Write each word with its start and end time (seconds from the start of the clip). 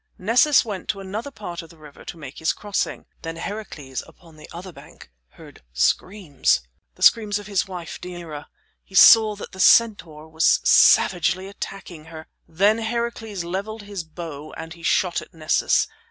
Nessus 0.17 0.65
went 0.65 0.89
to 0.89 0.99
another 0.99 1.29
part 1.29 1.61
of 1.61 1.69
the 1.69 1.77
river 1.77 2.03
to 2.05 2.17
make 2.17 2.39
his 2.39 2.53
crossing. 2.53 3.05
Then 3.21 3.35
Heracles, 3.35 4.01
upon 4.07 4.35
the 4.35 4.49
other 4.51 4.71
bank, 4.71 5.11
heard 5.33 5.61
screams 5.73 6.61
the 6.95 7.03
screams 7.03 7.37
of 7.37 7.45
his 7.45 7.67
wife, 7.67 8.01
Deianira. 8.01 8.47
He 8.83 8.95
saw 8.95 9.35
that 9.35 9.51
the 9.51 9.59
centaur 9.59 10.27
was 10.27 10.59
savagely 10.63 11.47
attacking 11.47 12.05
her. 12.05 12.25
Then 12.47 12.79
Heracles 12.79 13.43
leveled 13.43 13.83
his 13.83 14.03
bow 14.03 14.53
and 14.57 14.73
he 14.73 14.81
shot 14.81 15.21
at 15.21 15.35
Nessus. 15.35 15.87